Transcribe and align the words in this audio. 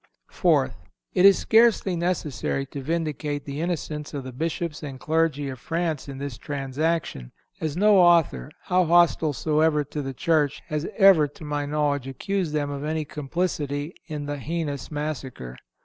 Fourth—It 0.31 1.25
is 1.25 1.37
scarcely 1.37 1.95
necessary 1.95 2.65
to 2.65 2.81
vindicate 2.81 3.45
the 3.45 3.61
innocence 3.61 4.15
of 4.15 4.23
the 4.23 4.31
Bishops 4.31 4.81
and 4.81 4.99
clergy 4.99 5.47
of 5.47 5.59
France 5.59 6.09
in 6.09 6.17
this 6.17 6.39
transaction, 6.39 7.31
as 7.59 7.77
no 7.77 7.99
author, 7.99 8.49
how 8.63 8.85
hostile 8.85 9.31
soever 9.31 9.83
to 9.83 10.01
the 10.01 10.15
Church, 10.15 10.63
has 10.69 10.87
ever, 10.97 11.27
to 11.27 11.43
my 11.43 11.67
knowledge, 11.67 12.07
accused 12.07 12.51
them 12.51 12.71
of 12.71 12.83
any 12.83 13.05
complicity 13.05 13.93
in 14.07 14.25
the 14.25 14.37
heinous 14.37 14.89
massacre. 14.89 15.55